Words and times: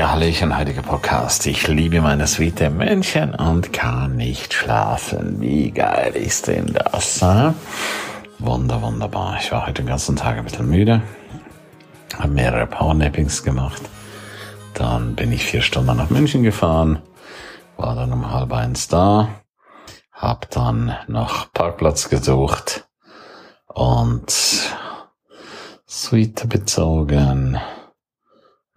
Ja, 0.00 0.12
Hallöchen, 0.12 0.56
heutiger 0.56 0.80
Podcast. 0.80 1.46
Ich 1.46 1.68
liebe 1.68 2.00
meine 2.00 2.26
Suite 2.26 2.70
Männchen 2.70 3.34
und 3.34 3.70
kann 3.74 4.16
nicht 4.16 4.54
schlafen. 4.54 5.42
Wie 5.42 5.72
geil 5.72 6.16
ist 6.16 6.46
denn 6.46 6.72
das? 6.72 7.20
Äh? 7.20 7.52
Wunder, 8.38 8.80
wunderbar. 8.80 9.36
Ich 9.38 9.52
war 9.52 9.66
heute 9.66 9.82
den 9.82 9.88
ganzen 9.88 10.16
Tag 10.16 10.38
ein 10.38 10.44
bisschen 10.44 10.70
müde. 10.70 11.02
Habe 12.18 12.32
mehrere 12.32 12.66
Powernappings 12.66 13.42
gemacht. 13.42 13.82
Dann 14.72 15.16
bin 15.16 15.32
ich 15.32 15.44
vier 15.44 15.60
Stunden 15.60 15.94
nach 15.98 16.08
München 16.08 16.44
gefahren. 16.44 17.02
War 17.76 17.94
dann 17.94 18.10
um 18.14 18.32
halb 18.32 18.54
eins 18.54 18.88
da. 18.88 19.28
Hab 20.14 20.48
dann 20.48 20.96
noch 21.08 21.52
Parkplatz 21.52 22.08
gesucht. 22.08 22.88
Und 23.66 24.32
Suite 25.86 26.48
bezogen 26.48 27.60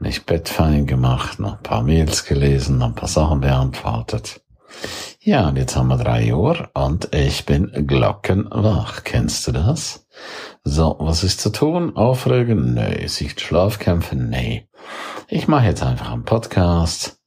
nicht 0.04 0.26
Bett 0.26 0.50
fein 0.50 0.86
gemacht, 0.86 1.40
noch 1.40 1.58
ein 1.58 1.64
paar 1.64 1.82
Mails 1.82 2.26
gelesen, 2.26 2.78
noch 2.78 2.88
ein 2.88 2.96
paar 2.96 3.10
Sachen 3.10 3.42
beantwortet. 3.42 4.42
Ja, 5.20 5.48
und 5.48 5.58
jetzt 5.58 5.76
haben 5.76 5.88
wir 5.88 5.98
drei 5.98 6.34
Uhr 6.34 6.70
und 6.74 7.16
ich 7.16 7.46
bin 7.46 7.72
glockenwach. 7.88 9.04
Kennst 9.04 9.48
du 9.48 9.54
das? 9.54 10.06
So, 10.64 10.98
was 11.00 11.24
ist 11.24 11.40
zu 11.40 11.52
tun? 11.52 11.96
Aufregen? 11.96 12.74
Nee. 12.74 13.08
Sich 13.08 13.40
Schlafkämpfen? 13.40 14.30
Nee. 14.30 14.68
Ich 15.30 15.48
mache 15.48 15.68
jetzt 15.68 15.84
einfach 15.84 16.12
einen 16.12 16.26
Podcast, 16.26 17.22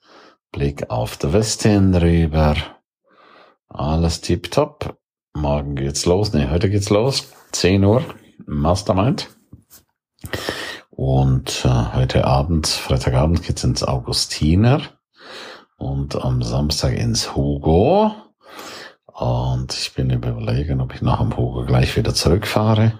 Blick 0.52 0.90
auf 0.90 1.16
der 1.16 1.32
Westin 1.32 1.94
rüber. 1.94 2.56
Alles 3.68 4.20
tipptopp. 4.20 4.98
Morgen 5.34 5.76
geht's 5.76 6.04
los. 6.04 6.32
Nee, 6.32 6.48
heute 6.50 6.68
geht's 6.68 6.90
los. 6.90 7.32
10 7.52 7.84
Uhr. 7.84 8.04
Mastermind. 8.46 9.28
Und 10.96 11.66
äh, 11.66 11.94
heute 11.94 12.24
Abend, 12.24 12.66
Freitagabend 12.66 13.42
geht's 13.42 13.62
ins 13.64 13.82
Augustiner 13.82 14.80
und 15.76 16.16
am 16.16 16.40
Samstag 16.40 16.96
ins 16.96 17.36
Hugo. 17.36 18.14
Und 19.04 19.74
ich 19.74 19.92
bin 19.92 20.08
überlegen, 20.08 20.80
ob 20.80 20.94
ich 20.94 21.02
nach 21.02 21.18
dem 21.18 21.36
Hugo 21.36 21.66
gleich 21.66 21.94
wieder 21.96 22.14
zurückfahre. 22.14 22.98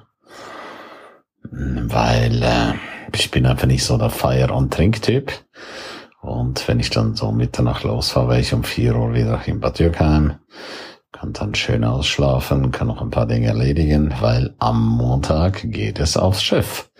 Weil 1.51 2.43
äh, 2.43 2.75
ich 3.15 3.31
bin 3.31 3.47
einfach 3.47 3.67
nicht 3.67 3.85
so 3.85 3.97
der 3.97 4.11
Feier- 4.11 4.55
und 4.55 4.75
Trinktyp. 4.75 5.33
Und 6.21 6.69
wenn 6.69 6.81
ich 6.81 6.91
dann 6.91 7.15
so 7.15 7.33
Mitternacht 7.33 7.85
losfahre, 7.85 8.29
wäre 8.29 8.41
ich 8.41 8.53
um 8.53 8.63
vier 8.63 8.95
Uhr 8.95 9.15
wieder 9.15 9.41
in 9.47 9.61
Bad 9.61 9.79
Dürkheim. 9.79 10.35
Kann 11.13 11.33
dann 11.33 11.55
schön 11.55 11.83
ausschlafen, 11.83 12.73
kann 12.73 12.89
noch 12.89 13.01
ein 13.01 13.11
paar 13.11 13.27
Dinge 13.27 13.47
erledigen, 13.47 14.13
weil 14.21 14.55
am 14.59 14.87
Montag 14.87 15.63
geht 15.71 15.99
es 15.99 16.19
aufs 16.19 16.43
Schiff. 16.43 16.91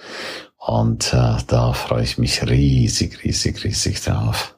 Und 0.67 1.13
äh, 1.15 1.37
da 1.47 1.73
freue 1.73 2.03
ich 2.03 2.19
mich 2.19 2.43
riesig, 2.43 3.23
riesig, 3.23 3.63
riesig 3.63 4.03
drauf. 4.03 4.57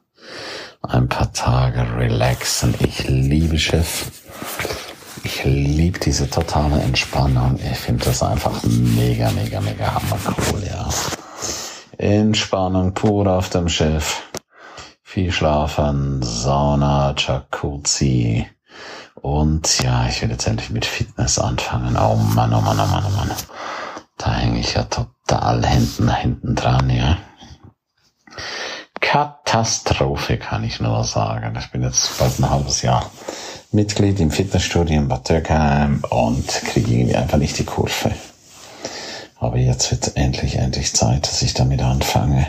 Ein 0.81 1.07
paar 1.07 1.35
Tage 1.35 1.85
relaxen. 1.99 2.75
Ich 2.79 3.07
liebe 3.09 3.59
Schiff. 3.59 4.11
Ich 5.23 5.45
liebe 5.45 5.99
diese 5.99 6.31
totale 6.31 6.81
Entspannung. 6.81 7.59
Ich 7.59 7.77
finde 7.77 8.07
das 8.07 8.23
einfach 8.23 8.63
mega, 8.63 9.31
mega, 9.33 9.61
mega 9.61 9.95
hammercool, 9.95 10.63
ja. 10.67 10.89
Entspannung 11.99 12.95
pur 12.95 13.27
auf 13.27 13.51
dem 13.51 13.69
Schiff. 13.69 14.23
Viel 15.03 15.31
schlafen, 15.31 16.23
Sauna, 16.23 17.15
Jacuzzi. 17.19 18.47
Und 19.15 19.81
ja, 19.81 20.09
ich 20.09 20.23
will 20.23 20.31
jetzt 20.31 20.47
endlich 20.47 20.71
mit 20.71 20.87
Fitness 20.87 21.39
anfangen. 21.39 21.99
Oh 21.99 22.15
Mann, 22.15 22.55
oh 22.55 22.63
Mann, 22.63 22.81
oh 22.81 22.87
Mann, 22.87 23.05
oh 23.07 23.11
Mann. 23.15 23.31
Da 24.19 24.35
hänge 24.35 24.59
ich 24.59 24.75
ja 24.75 24.83
total 24.83 25.65
hinten, 25.65 26.13
hinten 26.15 26.55
dran, 26.57 26.91
ja. 26.91 27.19
Katastrophe, 29.01 30.39
kann 30.39 30.65
ich 30.65 30.81
nur 30.81 31.05
sagen. 31.05 31.57
Ich 31.59 31.71
bin 31.71 31.83
jetzt 31.83 32.19
bald 32.19 32.39
ein 32.39 32.51
halbes 32.51 32.83
Jahr 32.83 33.11
Mitglied 33.71 34.19
im 34.19 34.31
Fitnessstudio 34.31 34.97
in 34.97 35.09
Bad 35.09 35.29
Dürkheim 35.29 36.03
und 36.11 36.47
kriege 36.49 36.93
irgendwie 36.93 37.17
einfach 37.17 37.39
nicht 37.39 37.59
die 37.59 37.65
Kurve. 37.65 38.13
Aber 39.39 39.57
jetzt 39.57 39.91
wird 39.93 40.17
endlich, 40.17 40.57
endlich 40.57 40.95
Zeit, 40.95 41.29
dass 41.29 41.43
ich 41.43 41.55
damit 41.55 41.81
anfange. 41.81 42.47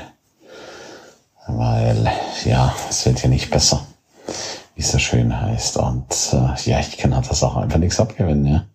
Weil, 1.48 2.12
ja, 2.46 2.74
es 2.90 3.06
wird 3.06 3.22
ja 3.22 3.30
nicht 3.30 3.52
besser, 3.52 3.86
wie 4.76 4.82
es 4.82 4.92
so 4.92 4.98
schön 4.98 5.40
heißt. 5.40 5.78
Und 5.78 6.34
äh, 6.34 6.70
ja, 6.70 6.80
ich 6.80 6.98
kann 6.98 7.16
halt 7.16 7.30
das 7.30 7.44
auch 7.44 7.58
einfach 7.58 7.80
nichts 7.80 8.00
abgewinnen, 8.00 8.46
ja 8.46 8.66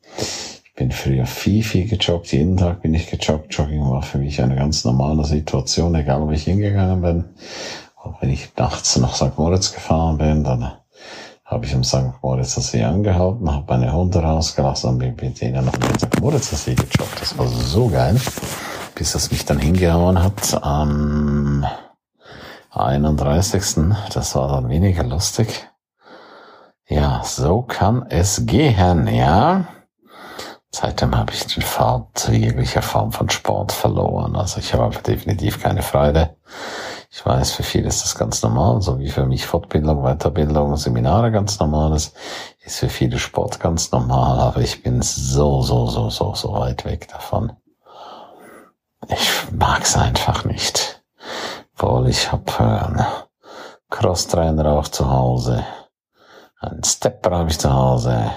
bin 0.74 0.90
früher 0.90 1.26
viel, 1.26 1.62
viel 1.62 1.88
gejoggt. 1.88 2.32
Jeden 2.32 2.56
Tag 2.56 2.82
bin 2.82 2.94
ich 2.94 3.08
gejoggt. 3.08 3.54
Jogging 3.54 3.88
war 3.88 4.02
für 4.02 4.18
mich 4.18 4.42
eine 4.42 4.56
ganz 4.56 4.84
normale 4.84 5.24
Situation, 5.24 5.94
egal 5.94 6.26
wo 6.26 6.30
ich 6.30 6.44
hingegangen 6.44 7.00
bin. 7.00 7.24
Auch 7.96 8.20
wenn 8.20 8.30
ich 8.30 8.52
nachts 8.56 8.96
nach 8.96 9.14
St. 9.14 9.38
Moritz 9.38 9.72
gefahren 9.72 10.18
bin, 10.18 10.44
dann 10.44 10.72
habe 11.44 11.66
ich 11.66 11.74
am 11.74 11.84
St. 11.84 12.22
Moritzer 12.22 12.60
See 12.60 12.82
angehalten, 12.82 13.50
habe 13.50 13.64
meine 13.68 13.92
Hunde 13.92 14.18
rausgelassen 14.18 14.90
und 14.90 14.98
bin 14.98 15.14
mit 15.20 15.40
denen 15.40 15.64
noch 15.64 15.76
den 15.76 15.98
St. 15.98 16.20
Moritzer 16.20 16.56
See 16.56 16.74
gejoggt. 16.74 17.20
Das 17.20 17.38
war 17.38 17.46
so 17.46 17.88
geil, 17.88 18.20
bis 18.94 19.14
es 19.14 19.30
mich 19.30 19.44
dann 19.44 19.60
hingehauen 19.60 20.22
hat 20.22 20.62
am 20.62 21.64
31. 22.70 23.62
Das 24.12 24.34
war 24.34 24.48
dann 24.48 24.68
weniger 24.68 25.04
lustig. 25.04 25.68
Ja, 26.88 27.22
so 27.24 27.62
kann 27.62 28.06
es 28.08 28.44
gehen, 28.46 29.06
ja. 29.06 29.68
Seitdem 30.74 31.16
habe 31.16 31.32
ich 31.32 31.46
den 31.46 31.62
Faden 31.62 32.08
zu 32.14 32.32
jeglicher 32.32 32.82
Form 32.82 33.12
von 33.12 33.30
Sport 33.30 33.70
verloren. 33.70 34.34
Also 34.34 34.58
ich 34.58 34.74
habe 34.74 34.90
definitiv 35.02 35.62
keine 35.62 35.82
Freude. 35.82 36.34
Ich 37.12 37.24
weiß, 37.24 37.52
für 37.52 37.62
viele 37.62 37.86
ist 37.86 38.02
das 38.02 38.16
ganz 38.16 38.42
normal, 38.42 38.82
so 38.82 38.98
wie 38.98 39.08
für 39.08 39.24
mich 39.24 39.46
Fortbildung, 39.46 40.02
Weiterbildung, 40.02 40.76
Seminare 40.76 41.30
ganz 41.30 41.60
normal 41.60 41.94
ist, 41.94 42.16
ist 42.64 42.80
für 42.80 42.88
viele 42.88 43.20
Sport 43.20 43.60
ganz 43.60 43.92
normal, 43.92 44.40
aber 44.40 44.62
ich 44.62 44.82
bin 44.82 45.00
so, 45.00 45.62
so, 45.62 45.86
so, 45.86 46.10
so, 46.10 46.34
so 46.34 46.52
weit 46.54 46.84
weg 46.84 47.06
davon. 47.06 47.52
Ich 49.06 49.52
mag 49.52 49.82
es 49.82 49.96
einfach 49.96 50.44
nicht. 50.44 51.04
Obwohl 51.78 52.08
ich 52.08 52.32
habe 52.32 52.58
einen 52.58 53.06
Crosstrainer 53.90 54.72
auch 54.72 54.88
zu 54.88 55.08
Hause, 55.08 55.64
einen 56.58 56.82
Stepper 56.82 57.30
habe 57.30 57.50
ich 57.50 57.60
zu 57.60 57.72
Hause, 57.72 58.32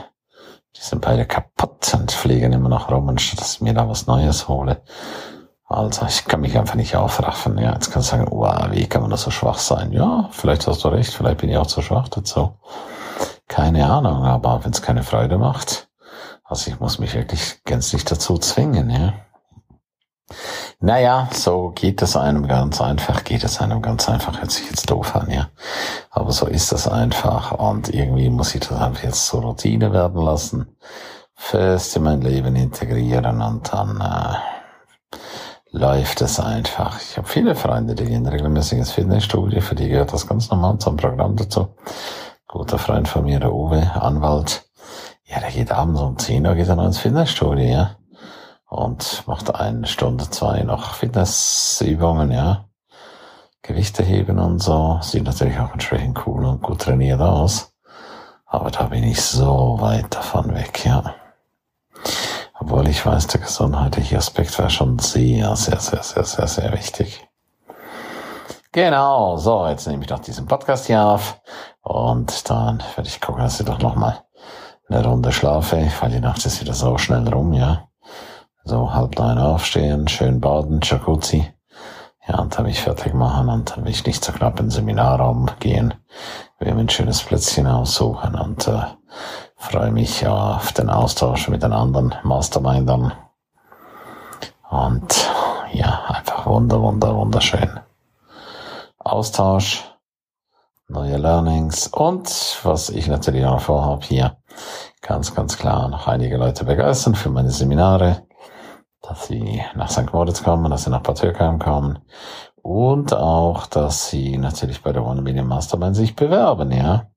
die 0.76 0.82
sind 0.82 1.02
beide 1.02 1.26
kaputt 1.26 1.94
und 1.94 2.12
fliegen 2.12 2.54
immer 2.54 2.70
noch 2.70 2.92
rum, 2.92 3.10
anstatt 3.10 3.40
dass 3.42 3.56
ich 3.56 3.62
mir 3.62 3.74
da 3.74 3.88
was 3.90 4.08
Neues 4.08 4.48
hole. 4.48 4.82
Also 5.70 6.06
ich 6.06 6.26
kann 6.26 6.42
mich 6.42 6.58
einfach 6.58 6.76
nicht 6.76 6.96
aufraffen. 6.96 7.58
Ja, 7.58 7.74
jetzt 7.74 7.92
kannst 7.92 8.12
du 8.12 8.18
sagen, 8.18 8.28
wow, 8.32 8.68
wie 8.72 8.88
kann 8.88 9.02
man 9.02 9.12
da 9.12 9.18
so 9.18 9.32
schwach 9.32 9.58
sein? 9.58 9.92
Ja, 9.92 10.30
vielleicht 10.32 10.66
hast 10.68 10.84
du 10.84 10.88
recht, 10.88 11.14
vielleicht 11.14 11.40
bin 11.40 11.50
ich 11.50 11.58
auch 11.58 11.68
zu 11.68 11.82
schwach 11.82 12.08
dazu. 12.08 12.58
Keine 13.48 13.90
Ahnung, 13.90 14.24
aber 14.24 14.64
wenn 14.64 14.72
es 14.72 14.82
keine 14.82 15.04
Freude 15.04 15.38
macht, 15.38 15.90
also 16.44 16.72
ich 16.72 16.80
muss 16.80 17.00
mich 17.00 17.14
wirklich 17.14 17.62
gänzlich 17.66 18.06
dazu 18.06 18.38
zwingen, 18.38 18.90
ja. 18.90 19.14
Naja, 20.80 21.28
so 21.34 21.72
geht 21.74 22.04
es 22.04 22.16
einem 22.16 22.48
ganz 22.48 22.80
einfach, 22.82 23.24
geht 23.24 23.44
es 23.44 23.60
einem 23.60 23.82
ganz 23.82 24.08
einfach, 24.08 24.40
hört 24.40 24.52
sich 24.52 24.70
jetzt 24.70 24.92
doof 24.92 25.16
an, 25.16 25.32
ja. 25.32 25.50
Aber 26.12 26.32
so 26.32 26.46
ist 26.46 26.72
das 26.72 26.88
einfach 26.88 27.52
und 27.52 27.90
irgendwie 27.90 28.30
muss 28.30 28.54
ich 28.54 28.62
das 28.62 28.80
einfach 28.80 29.02
jetzt 29.02 29.26
zur 29.26 29.42
Routine 29.42 29.92
werden 29.92 30.22
lassen, 30.22 30.78
fest 31.34 31.96
in 31.96 32.04
mein 32.04 32.22
Leben 32.22 32.56
integrieren 32.56 33.42
und 33.42 33.74
dann 33.74 34.00
äh, 34.00 35.18
läuft 35.72 36.22
es 36.22 36.40
einfach. 36.40 37.02
Ich 37.02 37.18
habe 37.18 37.28
viele 37.28 37.56
Freunde, 37.56 37.96
die 37.96 38.06
gehen 38.06 38.28
regelmäßig 38.28 38.78
ins 38.78 38.92
Fitnessstudio, 38.92 39.62
für 39.62 39.74
die 39.74 39.90
gehört 39.90 40.14
das 40.14 40.28
ganz 40.28 40.52
normal 40.52 40.78
zum 40.78 40.96
Programm 40.96 41.36
dazu. 41.38 41.70
Guter 42.48 42.78
Freund 42.78 43.08
von 43.08 43.24
mir, 43.24 43.40
der 43.40 43.52
Uwe, 43.52 43.94
Anwalt, 44.00 44.70
ja, 45.26 45.40
der 45.40 45.50
geht 45.50 45.72
abends 45.72 46.02
um 46.02 46.20
10 46.20 46.46
Uhr 46.46 46.54
geht 46.54 46.68
er 46.68 46.76
noch 46.76 46.86
ins 46.86 47.00
Fitnessstudio, 47.00 47.66
ja 47.66 47.96
und 48.68 49.24
macht 49.28 49.54
eine 49.56 49.88
Stunde, 49.88 50.30
zwei 50.30 50.62
noch 50.64 50.94
Fitnessübungen, 50.96 52.32
ja. 52.32 52.66
Gewichte 53.62 54.04
heben 54.04 54.40
und 54.40 54.60
so. 54.60 55.00
Sieht 55.02 55.24
natürlich 55.24 55.60
auch 55.60 55.74
entsprechend 55.74 56.26
cool 56.26 56.46
und 56.46 56.62
gut 56.62 56.82
trainiert 56.82 57.22
aus. 57.22 57.74
Aber 58.46 58.72
da 58.72 58.84
bin 58.84 59.04
ich 59.04 59.22
so 59.22 59.78
weit 59.80 60.14
davon 60.16 60.54
weg, 60.56 60.86
ja. 60.86 61.16
Obwohl 62.60 62.88
ich 62.88 63.06
weiß, 63.06 63.28
der 63.28 63.42
gesundheitliche 63.42 64.18
Aspekt 64.18 64.58
wäre 64.58 64.70
schon 64.70 65.00
sehr, 65.00 65.56
sehr, 65.56 65.80
sehr, 65.80 66.04
sehr, 66.04 66.24
sehr, 66.24 66.48
sehr 66.48 66.74
wichtig. 66.74 67.28
Genau, 68.72 69.38
so, 69.38 69.68
jetzt 69.68 69.88
nehme 69.88 70.04
ich 70.04 70.10
noch 70.10 70.20
diesen 70.20 70.46
Podcast 70.46 70.88
hier 70.88 71.04
auf 71.04 71.42
und 71.82 72.50
dann 72.50 72.84
werde 72.96 73.10
ich 73.10 73.22
gucken, 73.22 73.42
dass 73.42 73.60
ich 73.60 73.66
doch 73.66 73.80
nochmal 73.80 74.24
eine 74.90 75.06
Runde 75.06 75.32
schlafe, 75.32 75.90
weil 76.00 76.12
die 76.12 76.20
Nacht 76.20 76.46
ist 76.46 76.62
wieder 76.62 76.74
so 76.74 76.98
schnell 76.98 77.28
rum, 77.28 77.54
ja. 77.54 77.88
So 78.68 78.94
halb 78.94 79.18
neun 79.18 79.38
aufstehen, 79.38 80.10
schön 80.10 80.42
baden, 80.42 80.82
Jacuzzi. 80.84 81.54
Ja, 82.28 82.40
und 82.40 82.58
dann 82.58 82.66
mich 82.66 82.82
fertig 82.82 83.14
machen 83.14 83.48
und 83.48 83.72
dann 83.72 83.86
will 83.86 83.92
ich 83.92 84.06
nicht 84.06 84.26
so 84.26 84.34
knapp 84.34 84.60
in 84.60 84.66
den 84.66 84.72
Seminarraum 84.72 85.50
gehen. 85.62 85.94
Wir 86.60 86.74
mir 86.74 86.82
ein 86.82 86.90
schönes 86.90 87.24
Plätzchen 87.24 87.66
aussuchen 87.66 88.36
und 88.36 88.68
äh, 88.68 88.82
freue 89.56 89.92
mich 89.92 90.28
auf 90.28 90.74
den 90.74 90.90
Austausch 90.90 91.48
mit 91.48 91.64
den 91.64 91.72
anderen 91.72 92.14
Mastermindern. 92.24 93.14
Und 94.70 95.30
ja, 95.72 96.02
einfach 96.10 96.46
wunder, 96.46 96.82
wunder, 96.82 97.16
wunderschön. 97.16 97.80
Austausch, 98.98 99.86
neue 100.90 101.16
Learnings 101.16 101.88
und 101.88 102.60
was 102.64 102.90
ich 102.90 103.08
natürlich 103.08 103.46
auch 103.46 103.62
vorhabe 103.62 104.06
hier, 104.06 104.36
ganz, 105.02 105.34
ganz 105.34 105.58
klar 105.58 105.88
noch 105.88 106.10
einige 106.10 106.36
Leute 106.36 106.66
begeistern 106.66 107.16
für 107.16 107.30
meine 107.30 107.52
Seminare, 107.52 108.27
dass 109.02 109.28
sie 109.28 109.62
nach 109.76 109.90
St. 109.90 110.14
Moritz 110.14 110.44
kommen, 110.44 110.70
dass 110.72 110.84
sie 110.84 110.90
nach 110.90 111.02
Bad 111.02 111.20
Türkheim 111.20 111.60
kommen 111.60 112.00
und 112.62 113.14
auch, 113.14 113.66
dass 113.68 114.10
sie 114.10 114.38
natürlich 114.38 114.82
bei 114.82 114.92
der 114.92 115.06
One 115.06 115.22
Million 115.22 115.48
Mastermind 115.48 115.96
sich 115.96 116.16
bewerben, 116.16 116.72
ja. 116.72 117.08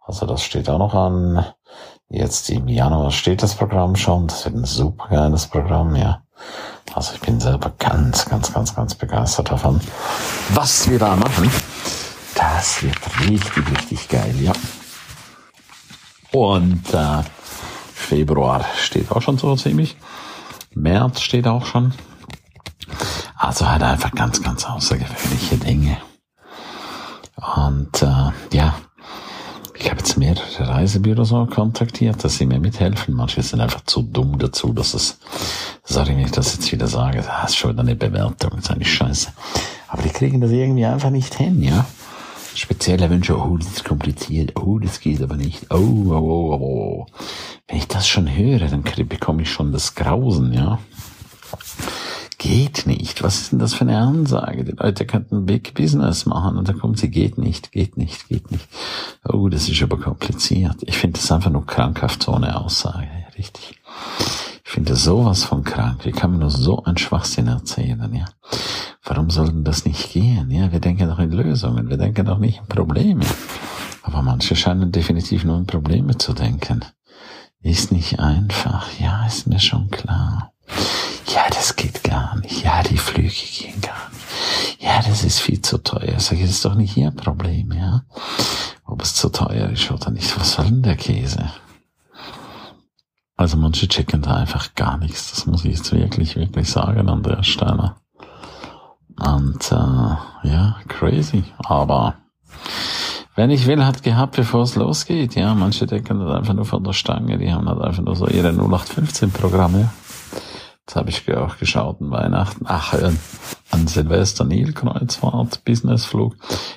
Also 0.00 0.26
das 0.26 0.44
steht 0.44 0.68
auch 0.68 0.78
noch 0.78 0.94
an. 0.94 1.44
Jetzt 2.08 2.50
im 2.50 2.68
Januar 2.68 3.10
steht 3.10 3.42
das 3.42 3.54
Programm 3.54 3.96
schon. 3.96 4.28
Das 4.28 4.44
wird 4.44 4.54
ein 4.54 4.64
super 4.64 5.08
geiles 5.08 5.46
Programm, 5.48 5.96
ja. 5.96 6.22
Also 6.92 7.14
ich 7.14 7.20
bin 7.20 7.40
selber 7.40 7.72
ganz, 7.78 8.26
ganz, 8.26 8.52
ganz, 8.52 8.74
ganz 8.74 8.94
begeistert 8.94 9.50
davon, 9.50 9.80
was 10.50 10.88
wir 10.88 10.98
da 10.98 11.16
machen. 11.16 11.50
Das 12.34 12.82
wird 12.82 12.96
richtig, 13.20 13.70
richtig 13.70 14.08
geil, 14.08 14.34
ja. 14.40 14.52
Und 16.32 16.92
äh, 16.92 17.22
Februar 17.92 18.64
steht 18.76 19.10
auch 19.10 19.22
schon 19.22 19.38
so 19.38 19.56
ziemlich. 19.56 19.96
März 20.74 21.20
steht 21.20 21.46
auch 21.46 21.66
schon. 21.66 21.92
Also 23.36 23.68
halt 23.68 23.82
einfach 23.82 24.12
ganz, 24.12 24.42
ganz 24.42 24.64
außergewöhnliche 24.64 25.56
Dinge. 25.56 25.96
Und 27.56 28.02
äh, 28.02 28.56
ja, 28.56 28.74
ich 29.76 29.90
habe 29.90 29.98
jetzt 29.98 30.16
mehrere 30.16 30.68
Reisebüros 30.68 31.32
auch 31.32 31.50
kontaktiert, 31.50 32.22
dass 32.24 32.36
sie 32.36 32.46
mir 32.46 32.58
mithelfen. 32.58 33.14
Manche 33.14 33.42
sind 33.42 33.60
einfach 33.60 33.82
zu 33.84 34.02
dumm 34.02 34.38
dazu, 34.38 34.72
dass 34.72 34.94
es, 34.94 35.18
sorry, 35.82 36.10
wenn 36.10 36.20
ich 36.20 36.30
das 36.30 36.54
jetzt 36.54 36.70
wieder 36.72 36.86
sage, 36.86 37.22
das 37.22 37.50
ist 37.50 37.56
schon 37.56 37.72
wieder 37.72 37.82
eine 37.82 37.96
Bewertung, 37.96 38.50
das 38.52 38.60
ist 38.60 38.70
eigentlich 38.70 38.94
scheiße. 38.94 39.32
Aber 39.88 40.02
die 40.02 40.10
kriegen 40.10 40.40
das 40.40 40.50
irgendwie 40.50 40.86
einfach 40.86 41.10
nicht 41.10 41.34
hin, 41.34 41.62
ja. 41.62 41.86
Spezielle 42.54 43.10
Wünsche, 43.10 43.36
oh, 43.36 43.56
das 43.56 43.68
ist 43.68 43.84
kompliziert, 43.84 44.52
oh, 44.56 44.78
das 44.78 45.00
geht 45.00 45.22
aber 45.22 45.36
nicht, 45.36 45.66
oh, 45.70 45.76
oh, 45.76 46.12
oh, 46.12 46.58
oh. 46.60 47.06
Wenn 47.66 47.78
ich 47.78 47.88
das 47.88 48.06
schon 48.06 48.34
höre, 48.34 48.68
dann 48.68 48.82
bekomme 48.82 49.42
ich 49.42 49.50
schon 49.50 49.72
das 49.72 49.94
Grausen, 49.94 50.52
ja. 50.52 50.78
Geht 52.38 52.86
nicht. 52.86 53.22
Was 53.22 53.40
ist 53.40 53.52
denn 53.52 53.58
das 53.58 53.74
für 53.74 53.82
eine 53.82 53.98
Ansage? 53.98 54.64
Die 54.64 54.72
Leute 54.72 55.06
könnten 55.06 55.46
Big 55.46 55.72
Business 55.74 56.26
machen 56.26 56.58
und 56.58 56.68
dann 56.68 56.78
kommt 56.78 56.98
sie, 56.98 57.08
geht 57.08 57.38
nicht, 57.38 57.72
geht 57.72 57.96
nicht, 57.96 58.28
geht 58.28 58.50
nicht. 58.50 58.68
Oh, 59.26 59.48
das 59.48 59.68
ist 59.68 59.82
aber 59.82 59.98
kompliziert. 59.98 60.76
Ich 60.82 60.98
finde 60.98 61.18
das 61.18 61.32
einfach 61.32 61.50
nur 61.50 61.64
krankhaft 61.64 62.22
so 62.22 62.32
eine 62.32 62.60
Aussage. 62.60 63.08
Richtig. 63.38 63.80
Ich 64.64 64.70
finde 64.70 64.94
sowas 64.96 65.44
von 65.44 65.64
krank. 65.64 66.04
Wie 66.04 66.12
kann 66.12 66.32
man 66.32 66.40
nur 66.40 66.50
so 66.50 66.84
ein 66.84 66.98
Schwachsinn 66.98 67.46
erzählen, 67.46 68.12
ja? 68.14 68.26
Warum 69.04 69.28
sollten 69.28 69.64
das 69.64 69.84
nicht 69.84 70.12
gehen? 70.12 70.50
Ja, 70.50 70.72
wir 70.72 70.80
denken 70.80 71.08
doch 71.08 71.18
in 71.18 71.30
Lösungen. 71.30 71.90
Wir 71.90 71.98
denken 71.98 72.24
doch 72.24 72.38
nicht 72.38 72.60
in 72.60 72.66
Probleme. 72.66 73.24
Aber 74.02 74.22
manche 74.22 74.56
scheinen 74.56 74.92
definitiv 74.92 75.44
nur 75.44 75.58
in 75.58 75.66
Probleme 75.66 76.16
zu 76.16 76.32
denken. 76.32 76.84
Ist 77.60 77.92
nicht 77.92 78.18
einfach. 78.18 78.88
Ja, 78.98 79.26
ist 79.26 79.46
mir 79.46 79.60
schon 79.60 79.90
klar. 79.90 80.52
Ja, 81.34 81.42
das 81.50 81.76
geht 81.76 82.02
gar 82.02 82.36
nicht. 82.36 82.64
Ja, 82.64 82.82
die 82.82 82.96
Flüge 82.96 83.28
gehen 83.28 83.80
gar 83.82 84.08
nicht. 84.10 84.82
Ja, 84.82 85.02
das 85.02 85.22
ist 85.22 85.40
viel 85.40 85.60
zu 85.60 85.78
teuer. 85.78 86.18
Sag 86.18 86.34
ich, 86.34 86.42
das 86.42 86.50
ist 86.50 86.64
doch 86.64 86.74
nicht 86.74 86.96
Ihr 86.96 87.10
Problem, 87.10 87.72
ja? 87.72 88.04
Ob 88.84 89.02
es 89.02 89.14
zu 89.14 89.28
teuer 89.30 89.70
ist 89.70 89.90
oder 89.90 90.10
nicht. 90.10 90.38
Was 90.38 90.52
soll 90.52 90.66
denn 90.66 90.82
der 90.82 90.96
Käse? 90.96 91.50
Also 93.36 93.56
manche 93.56 93.88
checken 93.88 94.22
da 94.22 94.36
einfach 94.36 94.74
gar 94.74 94.96
nichts. 94.96 95.30
Das 95.30 95.46
muss 95.46 95.64
ich 95.64 95.76
jetzt 95.76 95.92
wirklich, 95.92 96.36
wirklich 96.36 96.70
sagen 96.70 97.08
an 97.08 97.22
der 97.22 97.42
Stelle. 97.42 97.96
Und 99.18 99.72
äh, 99.72 100.48
ja, 100.48 100.76
crazy. 100.88 101.44
Aber 101.58 102.16
wenn 103.36 103.50
ich 103.50 103.66
will, 103.66 103.84
hat 103.84 104.02
gehabt, 104.02 104.36
bevor 104.36 104.62
es 104.62 104.76
losgeht. 104.76 105.34
Ja, 105.34 105.54
manche 105.54 105.86
denken 105.86 106.20
das 106.20 106.36
einfach 106.36 106.54
nur 106.54 106.64
von 106.64 106.84
der 106.84 106.92
Stange. 106.92 107.38
Die 107.38 107.52
haben 107.52 107.68
halt 107.68 107.80
einfach 107.80 108.02
nur 108.02 108.16
so 108.16 108.28
ihre 108.28 108.50
0815-Programme. 108.50 109.90
Jetzt 110.86 110.96
habe 110.96 111.10
ich 111.10 111.34
auch 111.34 111.56
geschaut 111.58 112.00
an 112.00 112.10
Weihnachten. 112.10 112.66
Ach, 112.68 112.94
an 113.70 113.86
Silvester 113.88 114.44
Nilkreuzfahrt, 114.44 115.64
Businessflug. 115.64 116.36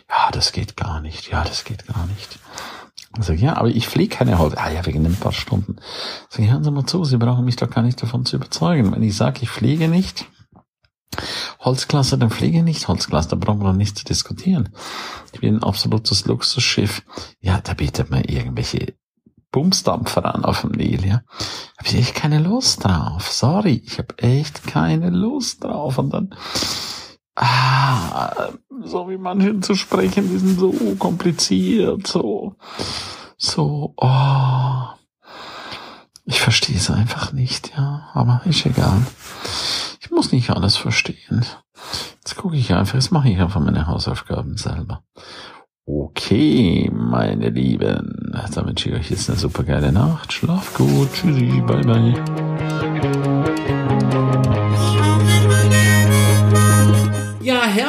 Ja, 0.09 0.31
das 0.31 0.51
geht 0.51 0.77
gar 0.77 1.01
nicht. 1.01 1.29
Ja, 1.29 1.43
das 1.43 1.63
geht 1.63 1.85
gar 1.87 2.07
nicht. 2.07 2.39
Ich 3.19 3.25
sage, 3.25 3.39
ja, 3.39 3.57
aber 3.57 3.69
ich 3.69 3.87
fliege 3.87 4.15
keine 4.15 4.37
Holz. 4.37 4.55
Ah 4.57 4.69
ja, 4.69 4.85
wegen 4.85 5.05
ein 5.05 5.15
paar 5.15 5.33
Stunden. 5.33 5.77
Sage, 6.29 6.51
hören 6.51 6.63
Sie 6.63 6.71
mal 6.71 6.85
zu, 6.85 7.03
Sie 7.03 7.17
brauchen 7.17 7.45
mich 7.45 7.55
doch 7.55 7.69
gar 7.69 7.81
nicht 7.81 8.01
davon 8.01 8.25
zu 8.25 8.35
überzeugen. 8.35 8.91
Wenn 8.91 9.03
ich 9.03 9.15
sage, 9.15 9.39
ich 9.41 9.49
fliege 9.49 9.87
nicht, 9.87 10.25
Holzklasse, 11.67 12.17
dann 12.17 12.29
fliege 12.29 12.59
ich 12.59 12.63
nicht 12.63 12.87
Holzklasse, 12.87 13.29
da 13.29 13.35
brauchen 13.35 13.59
wir 13.59 13.67
noch 13.67 13.73
nicht 13.73 13.97
zu 13.97 14.05
diskutieren. 14.05 14.69
Ich 15.33 15.41
bin 15.41 15.57
ein 15.57 15.63
absolutes 15.63 16.25
Luxusschiff. 16.25 17.03
Ja, 17.41 17.59
da 17.61 17.73
bietet 17.73 18.09
man 18.09 18.23
irgendwelche 18.23 18.95
Bumsdampfer 19.51 20.33
an 20.33 20.45
auf 20.45 20.61
dem 20.61 20.71
Nil, 20.71 21.05
ja. 21.05 21.23
Habe 21.77 21.87
ich 21.87 21.95
echt 21.95 22.15
keine 22.15 22.39
Lust 22.39 22.85
drauf. 22.85 23.29
Sorry, 23.29 23.83
ich 23.85 23.97
habe 23.97 24.17
echt 24.19 24.65
keine 24.65 25.09
Lust 25.09 25.65
drauf. 25.65 25.97
Und 25.97 26.13
dann, 26.13 26.33
ah, 27.35 28.49
so 28.85 29.09
wie 29.09 29.17
manche 29.17 29.59
zu 29.59 29.75
sprechen, 29.75 30.29
die 30.29 30.37
sind 30.37 30.59
so 30.59 30.71
kompliziert, 30.97 32.07
so, 32.07 32.55
so, 33.37 33.93
oh. 33.97 34.83
Ich 36.23 36.39
verstehe 36.39 36.77
es 36.77 36.89
einfach 36.89 37.33
nicht, 37.33 37.73
ja. 37.75 38.09
Aber 38.13 38.41
ist 38.45 38.65
egal. 38.65 39.01
Ich 39.99 40.11
muss 40.11 40.31
nicht 40.31 40.49
alles 40.49 40.75
verstehen. 40.77 41.45
Jetzt 42.15 42.35
gucke 42.35 42.55
ich 42.55 42.73
einfach, 42.73 42.95
jetzt 42.95 43.11
mache 43.11 43.29
ich 43.29 43.39
einfach 43.39 43.59
meine 43.61 43.87
Hausaufgaben 43.87 44.57
selber. 44.57 45.03
Okay, 45.85 46.91
meine 46.93 47.49
Lieben, 47.49 48.33
dann 48.53 48.65
wünsche 48.65 48.89
ich 48.89 48.95
euch 48.95 49.09
jetzt 49.09 49.29
eine 49.29 49.39
super 49.39 49.63
geile 49.63 49.91
Nacht. 49.93 50.33
Schlaf 50.33 50.73
gut. 50.73 51.13
Tschüssi, 51.13 51.61
bye 51.65 51.81
bye. 51.81 53.23